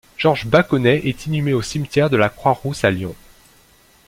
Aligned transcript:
Georges 0.17 0.47
Baconnet 0.47 1.01
est 1.07 1.27
inhumé 1.27 1.53
au 1.53 1.61
cimetière 1.61 2.09
de 2.09 2.17
la 2.17 2.29
Croix-Rousse 2.29 2.85
à 2.85 2.89
Lyon. 2.89 3.13